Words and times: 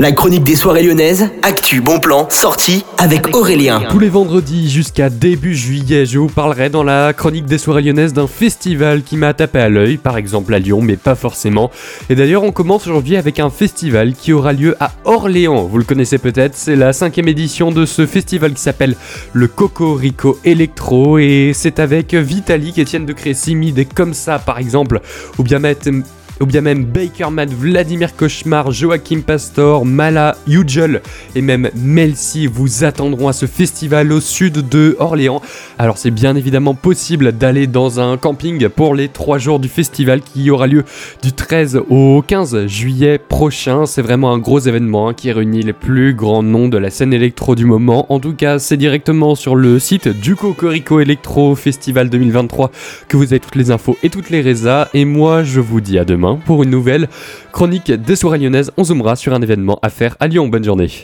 La 0.00 0.12
chronique 0.12 0.44
des 0.44 0.56
soirées 0.56 0.82
lyonnaises, 0.82 1.28
actu, 1.42 1.82
bon 1.82 2.00
plan, 2.00 2.26
sortie 2.30 2.86
avec 2.96 3.36
Aurélien. 3.36 3.82
Tous 3.90 3.98
les 3.98 4.08
vendredis 4.08 4.70
jusqu'à 4.70 5.10
début 5.10 5.54
juillet, 5.54 6.06
je 6.06 6.18
vous 6.18 6.28
parlerai 6.28 6.70
dans 6.70 6.82
la 6.82 7.12
chronique 7.12 7.44
des 7.44 7.58
soirées 7.58 7.82
lyonnaises 7.82 8.14
d'un 8.14 8.26
festival 8.26 9.02
qui 9.02 9.18
m'a 9.18 9.34
tapé 9.34 9.58
à 9.58 9.68
l'œil, 9.68 9.98
par 9.98 10.16
exemple 10.16 10.54
à 10.54 10.58
Lyon, 10.58 10.80
mais 10.80 10.96
pas 10.96 11.14
forcément. 11.16 11.70
Et 12.08 12.14
d'ailleurs, 12.14 12.44
on 12.44 12.50
commence 12.50 12.86
aujourd'hui 12.86 13.18
avec 13.18 13.40
un 13.40 13.50
festival 13.50 14.14
qui 14.14 14.32
aura 14.32 14.54
lieu 14.54 14.74
à 14.80 14.92
Orléans. 15.04 15.64
Vous 15.64 15.76
le 15.76 15.84
connaissez 15.84 16.16
peut-être, 16.16 16.54
c'est 16.54 16.76
la 16.76 16.94
cinquième 16.94 17.28
édition 17.28 17.70
de 17.70 17.84
ce 17.84 18.06
festival 18.06 18.54
qui 18.54 18.62
s'appelle 18.62 18.96
le 19.34 19.48
Cocorico 19.48 20.38
Electro 20.46 21.18
et 21.18 21.52
c'est 21.54 21.78
avec 21.78 22.14
Vitalik, 22.14 22.78
Etienne 22.78 23.04
de 23.04 23.12
Crécy, 23.12 23.54
des 23.54 23.84
comme 23.84 24.14
ça 24.14 24.38
par 24.38 24.60
exemple, 24.60 25.02
ou 25.36 25.42
bien 25.42 25.58
mettre 25.58 25.90
ou 26.40 26.46
bien 26.46 26.62
même 26.62 26.84
Bakerman, 26.84 27.48
Vladimir 27.50 28.16
Cauchemar, 28.16 28.72
Joachim 28.72 29.20
Pastor, 29.20 29.84
Mala, 29.84 30.36
Ujel 30.48 31.02
et 31.34 31.42
même 31.42 31.70
Melcy 31.76 32.46
vous 32.46 32.84
attendront 32.84 33.28
à 33.28 33.32
ce 33.32 33.46
festival 33.46 34.10
au 34.10 34.20
sud 34.20 34.68
de 34.68 34.96
Orléans. 34.98 35.42
Alors 35.78 35.98
c'est 35.98 36.10
bien 36.10 36.36
évidemment 36.36 36.74
possible 36.74 37.32
d'aller 37.32 37.66
dans 37.66 38.00
un 38.00 38.16
camping 38.16 38.68
pour 38.68 38.94
les 38.94 39.08
3 39.08 39.38
jours 39.38 39.60
du 39.60 39.68
festival 39.68 40.22
qui 40.22 40.50
aura 40.50 40.66
lieu 40.66 40.84
du 41.22 41.32
13 41.32 41.82
au 41.90 42.24
15 42.26 42.66
juillet 42.66 43.18
prochain. 43.18 43.84
C'est 43.84 44.02
vraiment 44.02 44.32
un 44.32 44.38
gros 44.38 44.60
événement 44.60 45.08
hein, 45.08 45.14
qui 45.14 45.30
réunit 45.32 45.62
les 45.62 45.72
plus 45.74 46.14
grands 46.14 46.42
noms 46.42 46.68
de 46.68 46.78
la 46.78 46.90
scène 46.90 47.12
électro 47.12 47.54
du 47.54 47.66
moment. 47.66 48.10
En 48.12 48.18
tout 48.18 48.34
cas, 48.34 48.58
c'est 48.58 48.76
directement 48.76 49.34
sur 49.34 49.56
le 49.56 49.78
site 49.78 50.08
du 50.08 50.36
Cocorico 50.36 51.00
Electro 51.00 51.54
Festival 51.54 52.08
2023 52.08 52.70
que 53.08 53.16
vous 53.16 53.24
avez 53.24 53.40
toutes 53.40 53.56
les 53.56 53.70
infos 53.70 53.98
et 54.02 54.08
toutes 54.08 54.30
les 54.30 54.40
résas. 54.40 54.88
Et 54.94 55.04
moi, 55.04 55.42
je 55.42 55.60
vous 55.60 55.80
dis 55.80 55.98
à 55.98 56.04
pour 56.36 56.62
une 56.62 56.70
nouvelle 56.70 57.08
chronique 57.52 57.90
des 57.90 58.16
soirées 58.16 58.38
lyonnaises. 58.38 58.72
On 58.76 58.84
zoomera 58.84 59.16
sur 59.16 59.32
un 59.34 59.42
événement 59.42 59.78
à 59.82 59.90
faire 59.90 60.16
à 60.20 60.28
Lyon. 60.28 60.48
Bonne 60.48 60.64
journée. 60.64 60.90